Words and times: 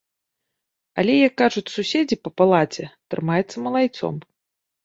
Але, 1.01 1.17
як 1.27 1.33
кажуць 1.41 1.63
суседзі 1.75 2.19
па 2.23 2.29
палаце, 2.43 2.89
трымаецца 3.15 3.57
малайцом. 3.67 4.15